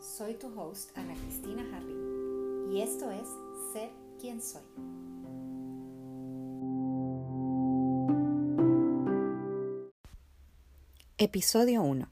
Soy 0.00 0.32
tu 0.32 0.46
host 0.58 0.96
Ana 0.96 1.14
Cristina 1.14 1.62
Harry 1.74 2.74
y 2.74 2.80
esto 2.80 3.10
es 3.10 3.28
Ser 3.74 3.90
quien 4.18 4.40
soy. 4.40 4.62
Episodio 11.18 11.82
1. 11.82 12.08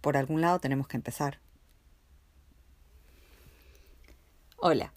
Por 0.00 0.16
algún 0.16 0.40
lado 0.40 0.58
tenemos 0.58 0.88
que 0.88 0.96
empezar. 0.96 1.38
Hola, 4.56 4.92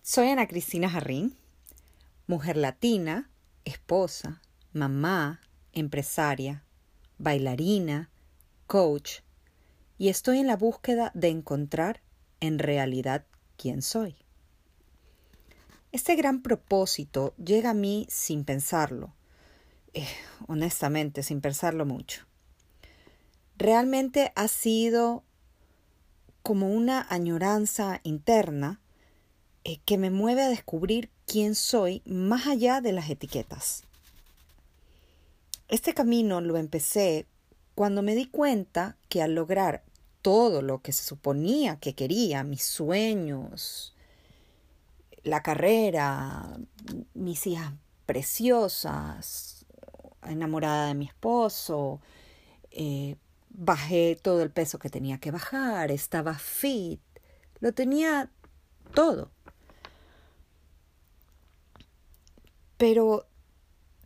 soy 0.00 0.28
Ana 0.28 0.48
Cristina 0.48 0.88
Jarrín, 0.88 1.36
mujer 2.26 2.56
latina, 2.56 3.28
esposa, 3.66 4.40
mamá, 4.72 5.42
empresaria, 5.74 6.64
bailarina, 7.18 8.08
coach, 8.66 9.20
y 10.02 10.08
estoy 10.08 10.40
en 10.40 10.48
la 10.48 10.56
búsqueda 10.56 11.12
de 11.14 11.28
encontrar 11.28 12.00
en 12.40 12.58
realidad 12.58 13.24
quién 13.56 13.82
soy. 13.82 14.16
Este 15.92 16.16
gran 16.16 16.42
propósito 16.42 17.34
llega 17.36 17.70
a 17.70 17.74
mí 17.74 18.08
sin 18.10 18.44
pensarlo, 18.44 19.14
eh, 19.94 20.08
honestamente, 20.48 21.22
sin 21.22 21.40
pensarlo 21.40 21.86
mucho. 21.86 22.26
Realmente 23.56 24.32
ha 24.34 24.48
sido 24.48 25.22
como 26.42 26.72
una 26.72 27.06
añoranza 27.08 28.00
interna 28.02 28.80
eh, 29.62 29.78
que 29.84 29.98
me 29.98 30.10
mueve 30.10 30.42
a 30.42 30.48
descubrir 30.48 31.10
quién 31.26 31.54
soy 31.54 32.02
más 32.06 32.48
allá 32.48 32.80
de 32.80 32.90
las 32.90 33.08
etiquetas. 33.08 33.84
Este 35.68 35.94
camino 35.94 36.40
lo 36.40 36.56
empecé 36.56 37.28
cuando 37.76 38.02
me 38.02 38.16
di 38.16 38.26
cuenta 38.26 38.96
que 39.08 39.22
al 39.22 39.36
lograr 39.36 39.84
todo 40.22 40.62
lo 40.62 40.80
que 40.80 40.92
se 40.92 41.04
suponía 41.04 41.76
que 41.76 41.94
quería, 41.94 42.44
mis 42.44 42.62
sueños, 42.62 43.94
la 45.24 45.42
carrera, 45.42 46.58
mis 47.14 47.46
hijas 47.46 47.72
preciosas, 48.06 49.66
enamorada 50.22 50.86
de 50.88 50.94
mi 50.94 51.06
esposo, 51.06 52.00
eh, 52.70 53.16
bajé 53.50 54.16
todo 54.20 54.42
el 54.42 54.50
peso 54.50 54.78
que 54.78 54.88
tenía 54.88 55.18
que 55.18 55.30
bajar, 55.30 55.90
estaba 55.90 56.34
fit, 56.34 57.00
lo 57.60 57.72
tenía 57.72 58.30
todo. 58.94 59.30
Pero 62.76 63.26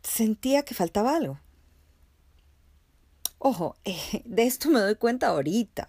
sentía 0.03 0.65
que 0.65 0.75
faltaba 0.75 1.17
algo. 1.17 1.41
Ojo, 3.39 3.77
de 4.25 4.43
esto 4.45 4.69
me 4.69 4.81
doy 4.81 4.97
cuenta 4.97 5.29
ahorita. 5.29 5.89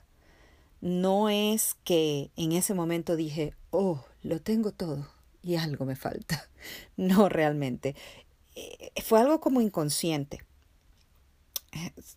No 0.81 1.30
es 1.30 1.75
que 1.83 2.31
en 2.36 2.52
ese 2.52 2.73
momento 2.73 3.16
dije, 3.16 3.53
oh, 3.72 4.06
lo 4.22 4.42
tengo 4.42 4.72
todo 4.72 5.08
y 5.42 5.56
algo 5.56 5.86
me 5.86 5.95
falta. 5.95 6.50
No 6.97 7.30
realmente. 7.30 7.95
Eh, 8.56 8.92
fue 9.03 9.20
algo 9.20 9.39
como 9.39 9.61
inconsciente. 9.61 10.44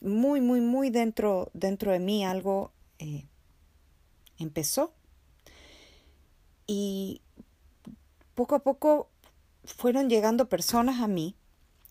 Muy, 0.00 0.40
muy, 0.40 0.60
muy 0.60 0.90
dentro, 0.90 1.50
dentro 1.52 1.92
de 1.92 1.98
mí 1.98 2.24
algo 2.24 2.72
eh, 2.98 3.26
empezó. 4.38 4.94
Y 6.66 7.20
poco 8.34 8.54
a 8.54 8.62
poco 8.62 9.10
fueron 9.64 10.08
llegando 10.08 10.48
personas 10.48 11.00
a 11.00 11.06
mí, 11.06 11.36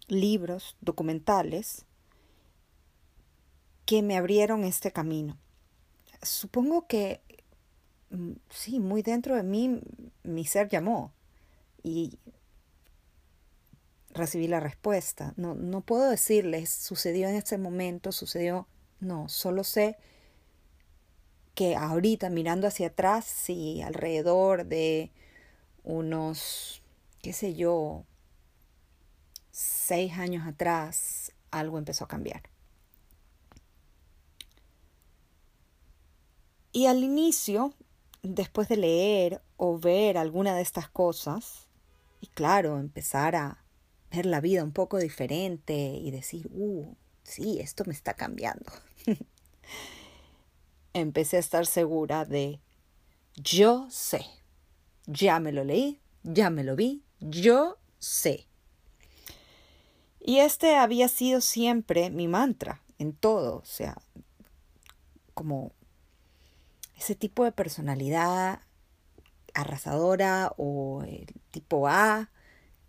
libros, 0.07 0.75
documentales, 0.81 1.85
que 3.85 4.01
me 4.01 4.17
abrieron 4.17 4.63
este 4.63 4.91
camino. 4.91 5.37
Supongo 6.21 6.87
que, 6.87 7.21
mm, 8.11 8.33
sí, 8.49 8.79
muy 8.79 9.01
dentro 9.01 9.35
de 9.35 9.43
mí 9.43 9.81
mi 10.23 10.45
ser 10.45 10.69
llamó 10.69 11.13
y 11.83 12.17
recibí 14.11 14.47
la 14.47 14.59
respuesta. 14.59 15.33
No, 15.37 15.55
no 15.55 15.81
puedo 15.81 16.09
decirles, 16.09 16.69
sucedió 16.69 17.29
en 17.29 17.35
este 17.35 17.57
momento, 17.57 18.11
sucedió, 18.11 18.67
no, 18.99 19.29
solo 19.29 19.63
sé 19.63 19.97
que 21.55 21.75
ahorita 21.75 22.29
mirando 22.29 22.67
hacia 22.67 22.87
atrás, 22.87 23.49
y 23.49 23.81
alrededor 23.81 24.65
de 24.65 25.11
unos, 25.83 26.81
qué 27.21 27.33
sé 27.33 27.53
yo, 27.53 28.05
seis 29.51 30.13
años 30.13 30.47
atrás, 30.47 31.33
algo 31.51 31.77
empezó 31.77 32.05
a 32.05 32.07
cambiar. 32.07 32.43
Y 36.79 36.85
al 36.85 37.03
inicio, 37.03 37.73
después 38.23 38.69
de 38.69 38.77
leer 38.77 39.41
o 39.57 39.77
ver 39.77 40.17
alguna 40.17 40.55
de 40.55 40.61
estas 40.61 40.87
cosas, 40.89 41.67
y 42.21 42.27
claro, 42.27 42.79
empezar 42.79 43.35
a 43.35 43.65
ver 44.11 44.25
la 44.25 44.39
vida 44.39 44.63
un 44.63 44.71
poco 44.71 44.97
diferente 44.97 45.75
y 45.75 46.09
decir, 46.11 46.47
uh, 46.53 46.95
sí, 47.23 47.59
esto 47.59 47.83
me 47.85 47.91
está 47.91 48.13
cambiando. 48.13 48.71
Empecé 50.93 51.35
a 51.35 51.41
estar 51.41 51.65
segura 51.65 52.23
de, 52.23 52.61
yo 53.35 53.85
sé, 53.89 54.25
ya 55.05 55.41
me 55.41 55.51
lo 55.51 55.65
leí, 55.65 55.99
ya 56.23 56.49
me 56.49 56.63
lo 56.63 56.77
vi, 56.77 57.03
yo 57.19 57.77
sé. 57.97 58.47
Y 60.21 60.37
este 60.37 60.77
había 60.77 61.09
sido 61.09 61.41
siempre 61.41 62.09
mi 62.09 62.29
mantra 62.29 62.81
en 62.99 63.11
todo, 63.11 63.57
o 63.57 63.65
sea, 63.65 63.97
como 65.33 65.73
ese 66.99 67.15
tipo 67.15 67.45
de 67.45 67.53
personalidad 67.53 68.59
arrasadora 69.53 70.53
o 70.57 71.03
el 71.03 71.27
tipo 71.51 71.87
A 71.87 72.29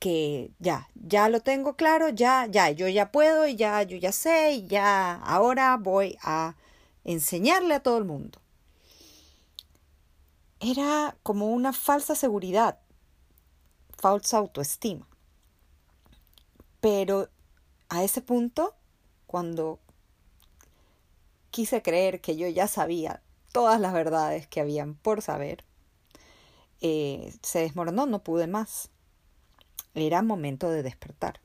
que 0.00 0.50
ya, 0.59 0.88
ya 0.94 1.28
lo 1.28 1.41
tengo 1.41 1.76
claro, 1.76 2.09
ya, 2.09 2.47
ya, 2.47 2.70
yo 2.70 2.88
ya 2.88 3.12
puedo 3.12 3.47
y 3.47 3.54
ya, 3.54 3.82
yo 3.82 3.97
ya 3.97 4.12
sé 4.12 4.53
y 4.53 4.66
ya, 4.66 5.15
ahora 5.16 5.76
voy 5.76 6.19
a 6.22 6.56
enseñarle 7.04 7.75
a 7.75 7.82
todo 7.82 7.99
el 7.99 8.04
mundo. 8.04 8.41
Era 10.59 11.16
como 11.22 11.49
una 11.49 11.72
falsa 11.72 12.15
seguridad, 12.15 12.78
falsa 13.97 14.38
autoestima. 14.38 15.06
Pero 16.81 17.28
a 17.91 18.03
ese 18.03 18.22
punto, 18.22 18.75
cuando 19.26 19.78
quise 21.50 21.82
creer 21.82 22.20
que 22.20 22.37
yo 22.37 22.49
ya 22.49 22.66
sabía 22.69 23.22
todas 23.53 23.81
las 23.81 23.93
verdades 23.93 24.47
que 24.47 24.61
habían 24.61 24.94
por 24.94 25.22
saber, 25.22 25.65
eh, 26.81 27.34
se 27.43 27.61
desmoronó, 27.61 28.06
no 28.06 28.22
pude 28.22 28.47
más. 28.47 28.91
Era 29.94 30.22
momento 30.22 30.71
de 30.71 30.83
despertar. 30.83 31.41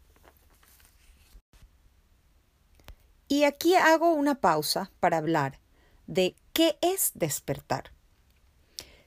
Y 3.27 3.43
aquí 3.43 3.75
hago 3.75 4.13
una 4.13 4.35
pausa 4.35 4.91
para 4.99 5.17
hablar 5.17 5.59
de 6.05 6.35
qué 6.53 6.77
es 6.81 7.11
despertar. 7.15 7.91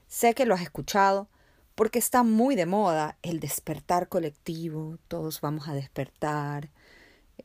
Sé 0.08 0.34
que 0.34 0.44
lo 0.44 0.54
has 0.54 0.62
escuchado 0.62 1.28
porque 1.76 2.00
está 2.00 2.24
muy 2.24 2.56
de 2.56 2.66
moda 2.66 3.16
el 3.22 3.38
despertar 3.38 4.08
colectivo, 4.08 4.98
todos 5.06 5.40
vamos 5.40 5.68
a 5.68 5.74
despertar, 5.74 6.70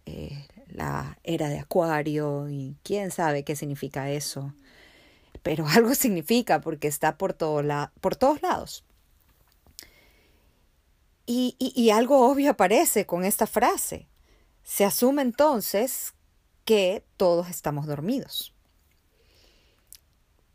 eh, 0.08 0.48
la 0.68 1.20
era 1.24 1.50
de 1.50 1.60
Acuario 1.60 2.50
y 2.50 2.76
quién 2.84 3.12
sabe 3.12 3.44
qué 3.44 3.56
significa 3.56 4.10
eso 4.10 4.54
pero 5.44 5.68
algo 5.76 5.94
significa 5.94 6.62
porque 6.62 6.88
está 6.88 7.18
por, 7.18 7.34
todos 7.34 7.64
lados. 7.64 8.86
Y 11.26 11.90
algo 11.92 12.30
obvio 12.30 12.52
aparece 12.52 13.06
con 13.06 13.24
esta 13.24 13.48
frase. 13.48 14.08
Se 14.64 14.84
asume 14.84 15.22
entonces 15.22 16.14
que 16.66 17.06
todos 17.18 17.50
estamos 17.50 17.86
dormidos. 17.86 18.54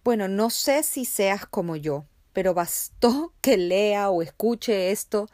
Bueno, 0.04 0.28
no 0.28 0.50
sé 0.50 0.82
si 0.82 1.04
seas 1.04 1.46
como 1.46 1.76
yo, 1.76 2.06
pero 2.32 2.54
bastó 2.54 3.32
que 3.40 3.56
lea 3.56 4.10
o 4.10 4.22
escuche 4.22 4.90
esto 4.90 5.28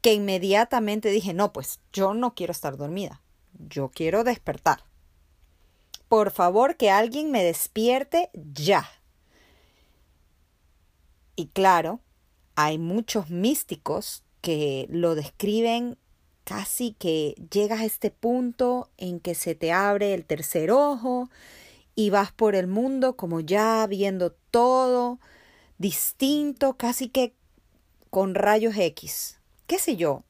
que 0.00 0.12
inmediatamente 0.12 1.08
dije, 1.08 1.32
no, 1.32 1.52
pues 1.52 1.80
yo 1.92 2.14
no 2.14 2.34
quiero 2.34 2.52
estar 2.52 2.76
dormida, 2.76 3.22
yo 3.54 3.88
quiero 3.88 4.22
despertar 4.22 4.84
por 6.14 6.30
favor 6.30 6.76
que 6.76 6.92
alguien 6.92 7.32
me 7.32 7.42
despierte 7.42 8.30
ya. 8.34 8.88
Y 11.34 11.48
claro, 11.48 11.98
hay 12.54 12.78
muchos 12.78 13.30
místicos 13.30 14.22
que 14.40 14.86
lo 14.90 15.16
describen 15.16 15.98
casi 16.44 16.92
que 16.92 17.34
llegas 17.50 17.80
a 17.80 17.84
este 17.84 18.12
punto 18.12 18.90
en 18.96 19.18
que 19.18 19.34
se 19.34 19.56
te 19.56 19.72
abre 19.72 20.14
el 20.14 20.24
tercer 20.24 20.70
ojo 20.70 21.30
y 21.96 22.10
vas 22.10 22.30
por 22.30 22.54
el 22.54 22.68
mundo 22.68 23.16
como 23.16 23.40
ya 23.40 23.84
viendo 23.88 24.30
todo 24.52 25.18
distinto, 25.78 26.76
casi 26.76 27.08
que 27.08 27.34
con 28.10 28.36
rayos 28.36 28.76
X. 28.76 29.40
¿Qué 29.66 29.80
sé 29.80 29.96
yo? 29.96 30.22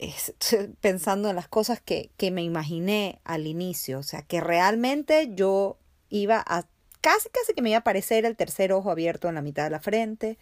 pensando 0.80 1.30
en 1.30 1.36
las 1.36 1.48
cosas 1.48 1.80
que, 1.80 2.10
que 2.16 2.30
me 2.30 2.42
imaginé 2.42 3.20
al 3.24 3.46
inicio, 3.46 3.98
o 3.98 4.02
sea, 4.02 4.22
que 4.22 4.40
realmente 4.40 5.30
yo 5.34 5.78
iba 6.08 6.42
a 6.46 6.66
casi, 7.00 7.28
casi 7.30 7.54
que 7.54 7.62
me 7.62 7.70
iba 7.70 7.78
a 7.78 7.80
aparecer 7.80 8.24
el 8.24 8.36
tercer 8.36 8.72
ojo 8.72 8.90
abierto 8.90 9.28
en 9.28 9.34
la 9.34 9.42
mitad 9.42 9.64
de 9.64 9.70
la 9.70 9.80
frente, 9.80 10.38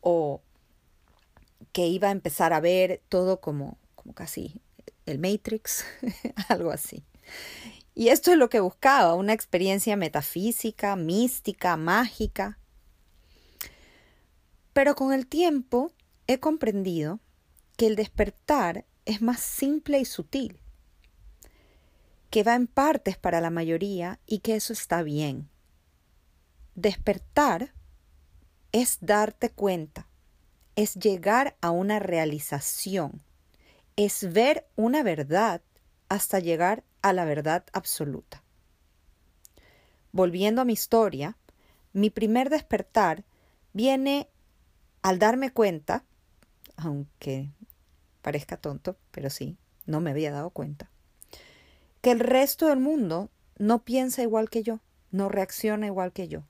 o 0.00 0.40
que 1.72 1.86
iba 1.86 2.08
a 2.08 2.12
empezar 2.12 2.52
a 2.52 2.60
ver 2.60 3.02
todo 3.08 3.40
como, 3.40 3.78
como 3.94 4.14
casi 4.14 4.60
el 5.06 5.18
Matrix, 5.18 5.84
algo 6.48 6.70
así. 6.70 7.04
Y 7.94 8.08
esto 8.08 8.30
es 8.30 8.38
lo 8.38 8.48
que 8.48 8.60
buscaba, 8.60 9.14
una 9.14 9.32
experiencia 9.32 9.96
metafísica, 9.96 10.94
mística, 10.94 11.76
mágica. 11.76 12.58
Pero 14.72 14.94
con 14.94 15.12
el 15.12 15.26
tiempo 15.26 15.90
he 16.28 16.38
comprendido 16.38 17.18
que 17.78 17.86
el 17.86 17.94
despertar 17.94 18.86
es 19.04 19.22
más 19.22 19.38
simple 19.38 20.00
y 20.00 20.04
sutil, 20.04 20.58
que 22.28 22.42
va 22.42 22.56
en 22.56 22.66
partes 22.66 23.16
para 23.16 23.40
la 23.40 23.50
mayoría 23.50 24.18
y 24.26 24.40
que 24.40 24.56
eso 24.56 24.72
está 24.72 25.04
bien. 25.04 25.48
Despertar 26.74 27.72
es 28.72 28.98
darte 29.00 29.50
cuenta, 29.50 30.08
es 30.74 30.96
llegar 30.96 31.56
a 31.60 31.70
una 31.70 32.00
realización, 32.00 33.22
es 33.94 34.32
ver 34.32 34.66
una 34.74 35.04
verdad 35.04 35.62
hasta 36.08 36.40
llegar 36.40 36.82
a 37.00 37.12
la 37.12 37.24
verdad 37.24 37.64
absoluta. 37.72 38.42
Volviendo 40.10 40.62
a 40.62 40.64
mi 40.64 40.72
historia, 40.72 41.36
mi 41.92 42.10
primer 42.10 42.50
despertar 42.50 43.24
viene 43.72 44.28
al 45.00 45.20
darme 45.20 45.52
cuenta, 45.52 46.02
aunque 46.76 47.52
parezca 48.28 48.58
tonto, 48.58 48.98
pero 49.10 49.30
sí, 49.30 49.56
no 49.86 50.02
me 50.02 50.10
había 50.10 50.30
dado 50.30 50.50
cuenta, 50.50 50.90
que 52.02 52.10
el 52.10 52.20
resto 52.20 52.66
del 52.66 52.78
mundo 52.78 53.30
no 53.56 53.86
piensa 53.86 54.20
igual 54.20 54.50
que 54.50 54.62
yo, 54.62 54.80
no 55.10 55.30
reacciona 55.30 55.86
igual 55.86 56.12
que 56.12 56.28
yo, 56.28 56.42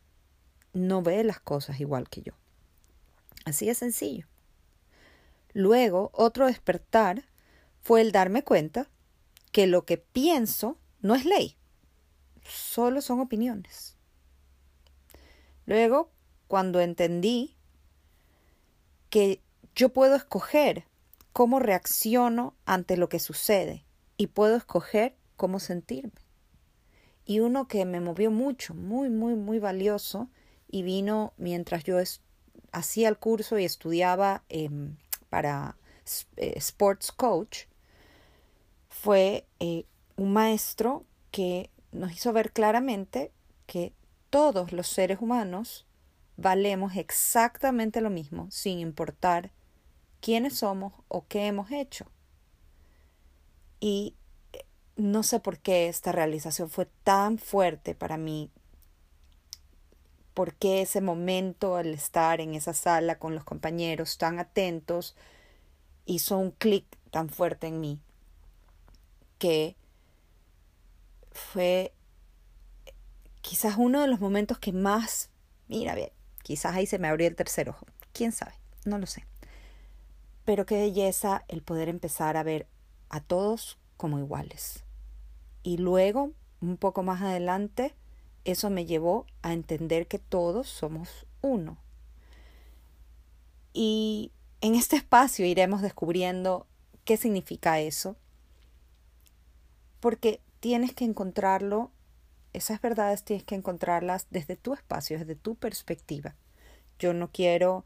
no 0.72 1.02
ve 1.02 1.22
las 1.22 1.38
cosas 1.38 1.78
igual 1.78 2.08
que 2.08 2.22
yo. 2.22 2.32
Así 3.44 3.66
de 3.66 3.76
sencillo. 3.76 4.26
Luego, 5.52 6.10
otro 6.14 6.46
despertar 6.46 7.22
fue 7.80 8.00
el 8.00 8.10
darme 8.10 8.42
cuenta 8.42 8.88
que 9.52 9.68
lo 9.68 9.84
que 9.84 9.98
pienso 9.98 10.78
no 11.00 11.14
es 11.14 11.24
ley, 11.24 11.56
solo 12.42 13.02
son 13.02 13.20
opiniones. 13.20 13.96
Luego, 15.64 16.10
cuando 16.48 16.80
entendí 16.80 17.54
que 19.10 19.40
yo 19.76 19.90
puedo 19.90 20.16
escoger 20.16 20.87
cómo 21.38 21.60
reacciono 21.60 22.56
ante 22.66 22.96
lo 22.96 23.08
que 23.08 23.20
sucede 23.20 23.84
y 24.16 24.26
puedo 24.26 24.56
escoger 24.56 25.14
cómo 25.36 25.60
sentirme. 25.60 26.20
Y 27.24 27.38
uno 27.38 27.68
que 27.68 27.84
me 27.84 28.00
movió 28.00 28.32
mucho, 28.32 28.74
muy, 28.74 29.08
muy, 29.08 29.36
muy 29.36 29.60
valioso, 29.60 30.28
y 30.66 30.82
vino 30.82 31.34
mientras 31.36 31.84
yo 31.84 31.98
hacía 32.72 33.08
el 33.08 33.18
curso 33.18 33.56
y 33.56 33.64
estudiaba 33.64 34.42
em, 34.48 34.96
para 35.30 35.76
eh, 36.38 36.54
Sports 36.56 37.12
Coach, 37.12 37.66
fue 38.88 39.46
eh, 39.60 39.84
un 40.16 40.32
maestro 40.32 41.04
que 41.30 41.70
nos 41.92 42.10
hizo 42.14 42.32
ver 42.32 42.50
claramente 42.50 43.30
que 43.66 43.92
todos 44.28 44.72
los 44.72 44.88
seres 44.88 45.18
humanos 45.20 45.86
valemos 46.36 46.96
exactamente 46.96 48.00
lo 48.00 48.10
mismo, 48.10 48.48
sin 48.50 48.80
importar 48.80 49.52
quiénes 50.20 50.58
somos 50.58 50.92
o 51.08 51.26
qué 51.26 51.46
hemos 51.46 51.70
hecho. 51.70 52.06
Y 53.80 54.16
eh, 54.52 54.64
no 54.96 55.22
sé 55.22 55.40
por 55.40 55.58
qué 55.58 55.88
esta 55.88 56.12
realización 56.12 56.68
fue 56.70 56.86
tan 57.04 57.38
fuerte 57.38 57.94
para 57.94 58.16
mí, 58.16 58.50
por 60.34 60.54
qué 60.54 60.82
ese 60.82 61.00
momento 61.00 61.76
al 61.76 61.88
estar 61.88 62.40
en 62.40 62.54
esa 62.54 62.74
sala 62.74 63.18
con 63.18 63.34
los 63.34 63.44
compañeros 63.44 64.18
tan 64.18 64.38
atentos 64.38 65.16
hizo 66.06 66.38
un 66.38 66.52
clic 66.52 66.84
tan 67.10 67.28
fuerte 67.28 67.66
en 67.66 67.80
mí, 67.80 68.00
que 69.38 69.76
fue 71.32 71.92
quizás 73.40 73.76
uno 73.78 74.00
de 74.00 74.08
los 74.08 74.20
momentos 74.20 74.58
que 74.58 74.72
más, 74.72 75.30
mira, 75.68 75.94
quizás 76.42 76.74
ahí 76.74 76.86
se 76.86 76.98
me 76.98 77.08
abrió 77.08 77.28
el 77.28 77.36
tercer 77.36 77.68
ojo, 77.68 77.86
quién 78.12 78.32
sabe, 78.32 78.54
no 78.84 78.98
lo 78.98 79.06
sé. 79.06 79.27
Pero 80.48 80.64
qué 80.64 80.78
belleza 80.78 81.44
el 81.48 81.60
poder 81.60 81.90
empezar 81.90 82.38
a 82.38 82.42
ver 82.42 82.66
a 83.10 83.20
todos 83.20 83.76
como 83.98 84.18
iguales. 84.18 84.82
Y 85.62 85.76
luego, 85.76 86.32
un 86.62 86.78
poco 86.78 87.02
más 87.02 87.20
adelante, 87.20 87.94
eso 88.46 88.70
me 88.70 88.86
llevó 88.86 89.26
a 89.42 89.52
entender 89.52 90.06
que 90.06 90.18
todos 90.18 90.66
somos 90.66 91.26
uno. 91.42 91.76
Y 93.74 94.32
en 94.62 94.74
este 94.74 94.96
espacio 94.96 95.44
iremos 95.44 95.82
descubriendo 95.82 96.66
qué 97.04 97.18
significa 97.18 97.80
eso, 97.80 98.16
porque 100.00 100.40
tienes 100.60 100.94
que 100.94 101.04
encontrarlo, 101.04 101.90
esas 102.54 102.80
verdades 102.80 103.22
tienes 103.22 103.44
que 103.44 103.54
encontrarlas 103.54 104.28
desde 104.30 104.56
tu 104.56 104.72
espacio, 104.72 105.18
desde 105.18 105.34
tu 105.34 105.56
perspectiva. 105.56 106.36
Yo 106.98 107.12
no 107.12 107.30
quiero 107.30 107.84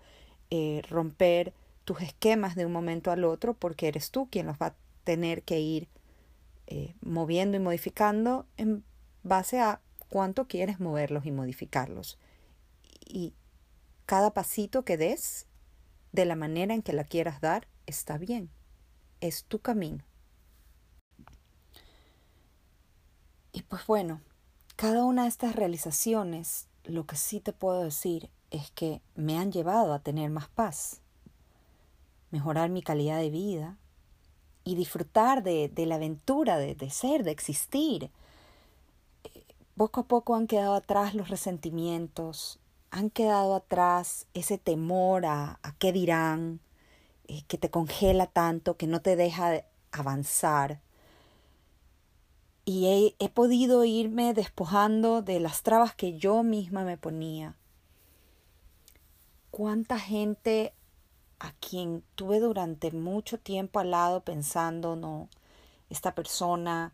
eh, 0.50 0.82
romper 0.88 1.54
tus 1.84 2.00
esquemas 2.00 2.54
de 2.54 2.66
un 2.66 2.72
momento 2.72 3.10
al 3.10 3.24
otro 3.24 3.54
porque 3.54 3.88
eres 3.88 4.10
tú 4.10 4.28
quien 4.30 4.46
los 4.46 4.56
va 4.56 4.66
a 4.66 4.74
tener 5.04 5.42
que 5.42 5.60
ir 5.60 5.88
eh, 6.66 6.94
moviendo 7.00 7.56
y 7.56 7.60
modificando 7.60 8.46
en 8.56 8.84
base 9.22 9.60
a 9.60 9.80
cuánto 10.08 10.46
quieres 10.46 10.80
moverlos 10.80 11.26
y 11.26 11.32
modificarlos. 11.32 12.18
Y 13.04 13.34
cada 14.06 14.32
pasito 14.32 14.84
que 14.84 14.96
des, 14.96 15.46
de 16.12 16.24
la 16.24 16.36
manera 16.36 16.74
en 16.74 16.82
que 16.82 16.92
la 16.92 17.04
quieras 17.04 17.40
dar, 17.40 17.66
está 17.86 18.18
bien. 18.18 18.50
Es 19.20 19.44
tu 19.44 19.60
camino. 19.60 20.04
Y 23.52 23.62
pues 23.62 23.86
bueno, 23.86 24.20
cada 24.76 25.04
una 25.04 25.24
de 25.24 25.28
estas 25.28 25.56
realizaciones, 25.56 26.68
lo 26.84 27.06
que 27.06 27.16
sí 27.16 27.40
te 27.40 27.52
puedo 27.52 27.82
decir 27.84 28.30
es 28.50 28.70
que 28.70 29.02
me 29.14 29.38
han 29.38 29.52
llevado 29.52 29.92
a 29.92 29.98
tener 29.98 30.30
más 30.30 30.48
paz 30.48 31.01
mejorar 32.32 32.70
mi 32.70 32.82
calidad 32.82 33.18
de 33.18 33.30
vida 33.30 33.76
y 34.64 34.74
disfrutar 34.74 35.42
de, 35.42 35.70
la 35.86 35.96
aventura 35.96 36.58
de, 36.58 36.90
ser, 36.90 37.22
de 37.22 37.30
existir. 37.30 38.10
Poco 39.76 40.00
a 40.00 40.04
poco 40.04 40.34
han 40.34 40.46
quedado 40.46 40.74
atrás 40.74 41.14
los 41.14 41.28
resentimientos, 41.28 42.58
han 42.90 43.10
quedado 43.10 43.54
atrás 43.54 44.26
ese 44.34 44.58
temor 44.58 45.26
a, 45.26 45.58
a 45.62 45.74
qué 45.78 45.92
dirán, 45.92 46.60
eh, 47.28 47.42
que 47.48 47.58
te 47.58 47.70
congela 47.70 48.26
tanto, 48.26 48.76
que 48.76 48.86
no 48.86 49.00
te 49.00 49.16
deja 49.16 49.64
avanzar. 49.90 50.80
Y 52.64 52.86
he, 52.86 53.24
he 53.24 53.28
podido 53.28 53.84
irme 53.84 54.34
despojando 54.34 55.22
de 55.22 55.40
las 55.40 55.62
trabas 55.62 55.94
que 55.94 56.18
yo 56.18 56.42
misma 56.42 56.84
me 56.84 56.96
ponía. 56.96 57.56
¿Cuánta 59.50 59.98
gente 59.98 60.72
a 61.42 61.52
quien 61.54 62.04
tuve 62.14 62.38
durante 62.38 62.92
mucho 62.92 63.36
tiempo 63.36 63.80
al 63.80 63.90
lado 63.90 64.20
pensando, 64.20 64.94
no, 64.94 65.28
esta 65.90 66.14
persona 66.14 66.92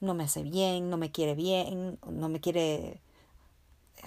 no 0.00 0.14
me 0.14 0.24
hace 0.24 0.42
bien, 0.42 0.88
no 0.88 0.96
me 0.96 1.12
quiere 1.12 1.34
bien, 1.34 1.98
no 2.08 2.30
me 2.30 2.40
quiere, 2.40 3.02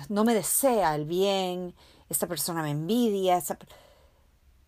no 0.09 0.23
me 0.23 0.33
desea 0.33 0.95
el 0.95 1.05
bien, 1.05 1.75
esta 2.09 2.25
persona 2.25 2.63
me 2.63 2.71
envidia, 2.71 3.43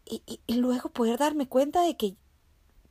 y, 0.06 0.22
y 0.46 0.54
luego 0.56 0.90
poder 0.90 1.18
darme 1.18 1.48
cuenta 1.48 1.82
de 1.82 1.98
que 1.98 2.16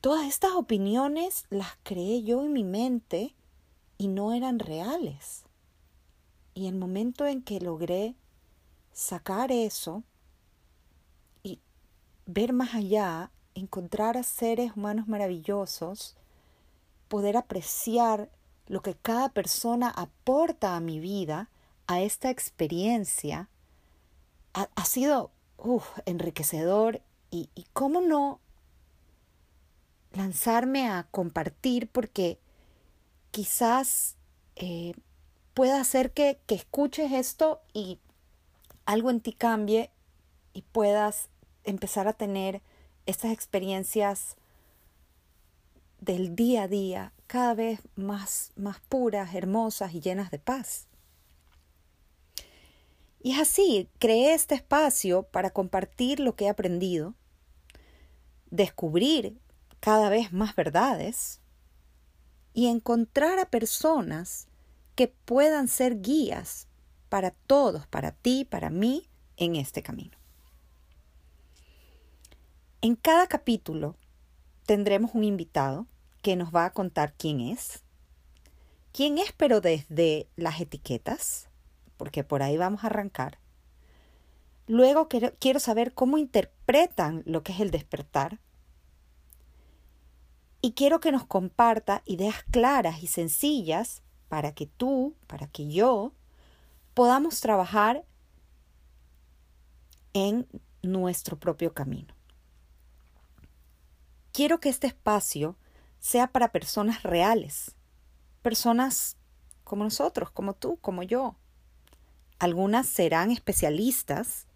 todas 0.00 0.26
estas 0.26 0.52
opiniones 0.52 1.46
las 1.50 1.78
creé 1.84 2.24
yo 2.24 2.42
en 2.42 2.52
mi 2.52 2.64
mente 2.64 3.36
y 3.96 4.08
no 4.08 4.32
eran 4.32 4.58
reales. 4.58 5.44
Y 6.54 6.66
el 6.66 6.74
momento 6.74 7.26
en 7.26 7.42
que 7.42 7.60
logré 7.60 8.16
sacar 8.92 9.52
eso, 9.52 10.02
ver 12.28 12.52
más 12.52 12.74
allá, 12.74 13.30
encontrar 13.54 14.18
a 14.18 14.22
seres 14.22 14.72
humanos 14.76 15.08
maravillosos, 15.08 16.14
poder 17.08 17.38
apreciar 17.38 18.28
lo 18.66 18.82
que 18.82 18.94
cada 18.94 19.30
persona 19.30 19.88
aporta 19.88 20.76
a 20.76 20.80
mi 20.80 21.00
vida, 21.00 21.48
a 21.86 22.02
esta 22.02 22.28
experiencia, 22.28 23.48
ha, 24.52 24.84
sido 24.84 25.30
enriquecedor. 26.04 27.00
Y, 27.30 27.48
cómo 27.72 28.02
no 28.02 28.40
lanzarme 30.12 30.88
a 30.88 31.06
compartir 31.10 31.88
porque 31.88 32.38
quizás 33.30 34.16
eh, 34.56 34.94
pueda 35.54 35.80
hacer 35.80 36.12
que, 36.12 36.40
que 36.46 36.54
escuches 36.54 37.12
esto 37.12 37.60
y 37.72 37.98
algo 38.84 39.10
en 39.10 39.20
ti 39.20 39.32
cambie 39.32 39.90
y 40.52 40.62
puedas 40.62 41.28
empezar 41.68 42.08
a 42.08 42.12
tener 42.12 42.62
estas 43.06 43.32
experiencias 43.32 44.36
del 46.00 46.34
día 46.34 46.64
a 46.64 46.68
día 46.68 47.12
cada 47.26 47.54
vez 47.54 47.80
más, 47.96 48.52
más 48.56 48.80
puras, 48.88 49.34
hermosas 49.34 49.94
y 49.94 50.00
llenas 50.00 50.30
de 50.30 50.38
paz. 50.38 50.86
Y 53.20 53.32
es 53.32 53.40
así, 53.40 53.88
creé 53.98 54.34
este 54.34 54.54
espacio 54.54 55.24
para 55.24 55.50
compartir 55.50 56.20
lo 56.20 56.36
que 56.36 56.46
he 56.46 56.48
aprendido, 56.48 57.14
descubrir 58.50 59.38
cada 59.80 60.08
vez 60.08 60.32
más 60.32 60.54
verdades 60.54 61.40
y 62.54 62.68
encontrar 62.68 63.38
a 63.38 63.50
personas 63.50 64.46
que 64.94 65.08
puedan 65.08 65.68
ser 65.68 66.00
guías 66.00 66.66
para 67.08 67.30
todos, 67.30 67.86
para 67.86 68.12
ti, 68.12 68.44
para 68.44 68.70
mí, 68.70 69.08
en 69.36 69.56
este 69.56 69.82
camino. 69.82 70.17
En 72.80 72.94
cada 72.94 73.26
capítulo 73.26 73.96
tendremos 74.64 75.10
un 75.14 75.24
invitado 75.24 75.88
que 76.22 76.36
nos 76.36 76.54
va 76.54 76.64
a 76.64 76.72
contar 76.72 77.12
quién 77.12 77.40
es. 77.40 77.82
¿Quién 78.92 79.18
es 79.18 79.32
pero 79.32 79.60
desde 79.60 80.28
las 80.36 80.60
etiquetas? 80.60 81.48
Porque 81.96 82.22
por 82.22 82.40
ahí 82.40 82.56
vamos 82.56 82.84
a 82.84 82.86
arrancar. 82.86 83.40
Luego 84.68 85.08
quiero, 85.08 85.58
saber 85.58 85.92
cómo 85.92 86.18
interpretan 86.18 87.24
lo 87.26 87.42
que 87.42 87.50
es 87.50 87.58
el 87.58 87.72
despertar. 87.72 88.38
Y 90.60 90.72
quiero 90.72 91.00
que 91.00 91.10
nos 91.10 91.26
comparta 91.26 92.02
ideas 92.04 92.44
claras 92.52 93.02
y 93.02 93.08
sencillas 93.08 94.02
para 94.28 94.54
que 94.54 94.66
tú, 94.66 95.16
para 95.26 95.48
que 95.48 95.68
yo, 95.68 96.12
podamos 96.94 97.40
trabajar 97.40 98.04
en 100.12 100.46
nuestro 100.82 101.40
propio 101.40 101.74
camino. 101.74 102.17
Quiero 104.32 104.60
que 104.60 104.68
este 104.68 104.86
espacio 104.86 105.56
sea 105.98 106.28
para 106.28 106.52
personas 106.52 107.02
reales, 107.02 107.74
personas 108.42 109.16
como 109.64 109.84
nosotros, 109.84 110.30
como 110.30 110.54
tú, 110.54 110.78
como 110.80 111.02
yo. 111.02 111.36
Algunas 112.38 112.86
serán 112.86 113.30
especialistas, 113.30 114.46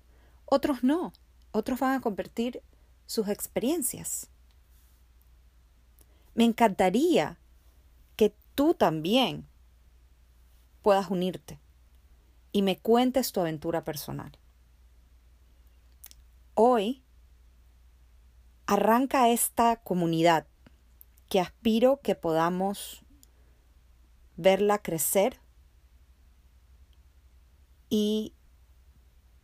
otros 0.45 0.85
no, 0.85 1.13
otros 1.51 1.81
van 1.81 1.95
a 1.97 2.01
convertir 2.01 2.63
sus 3.07 3.29
experiencias. 3.29 4.29
Me 6.35 6.45
encantaría 6.45 7.39
que 8.17 8.35
tú 8.55 8.75
también 8.75 9.47
puedas 10.81 11.11
unirte 11.11 11.61
y 12.53 12.63
me 12.63 12.79
cuentes 12.79 13.33
tu 13.33 13.41
aventura 13.41 13.85
personal. 13.85 14.33
Hoy 16.55 17.03
arranca 18.73 19.29
esta 19.29 19.77
comunidad 19.77 20.47
que 21.29 21.41
aspiro 21.41 22.01
que 22.03 22.15
podamos 22.15 23.05
verla 24.39 24.79
crecer 24.79 25.41
y 27.91 28.33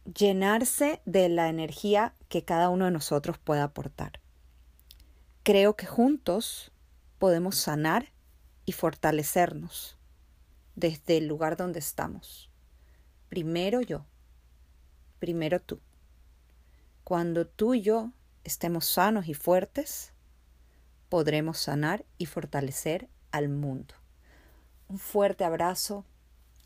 llenarse 0.07 1.03
de 1.05 1.29
la 1.29 1.51
energía 1.51 2.15
que 2.31 2.47
cada 2.47 2.71
uno 2.71 2.87
de 2.87 2.91
nosotros 2.91 3.37
pueda 3.37 3.65
aportar. 3.65 4.13
Creo 5.43 5.77
que 5.77 5.85
juntos 5.85 6.73
podemos 7.19 7.59
sanar 7.59 8.15
y 8.65 8.73
fortalecernos 8.73 9.99
desde 10.75 11.19
el 11.19 11.27
lugar 11.27 11.59
donde 11.59 11.81
estamos. 11.81 12.49
Primero 13.29 13.83
yo, 13.83 14.07
primero 15.19 15.61
tú. 15.61 15.81
Cuando 17.05 17.47
tú 17.47 17.75
y 17.75 17.83
yo 17.83 18.13
estemos 18.49 18.87
sanos 18.87 19.29
y 19.29 19.35
fuertes, 19.35 20.13
podremos 21.11 21.59
sanar 21.59 22.05
y 22.17 22.27
fortalecer 22.27 23.09
al 23.31 23.49
mundo. 23.49 23.95
Un 24.89 24.99
fuerte 24.99 25.45
abrazo. 25.45 26.05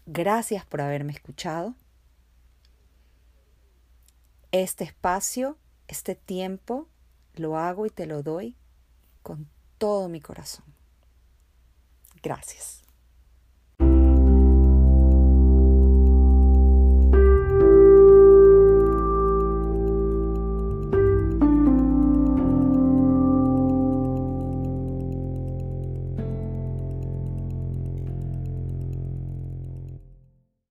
Gracias 0.07 0.65
por 0.65 0.81
haberme 0.81 1.13
escuchado. 1.13 1.75
Este 4.53 4.85
espacio, 4.85 5.59
este 5.89 6.15
tiempo, 6.15 6.89
lo 7.35 7.57
hago 7.57 7.85
y 7.87 7.91
te 7.91 8.07
lo 8.07 8.23
doy 8.23 8.57
con 9.23 9.49
todo 9.79 10.09
mi 10.09 10.21
corazón. 10.21 10.67
Gracias. 12.23 12.82